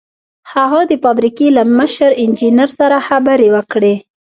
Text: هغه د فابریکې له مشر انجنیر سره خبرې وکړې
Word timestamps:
هغه 0.53 0.79
د 0.89 0.93
فابریکې 1.03 1.47
له 1.57 1.63
مشر 1.77 2.09
انجنیر 2.23 2.69
سره 2.79 2.97
خبرې 3.07 3.47
وکړې 3.55 3.95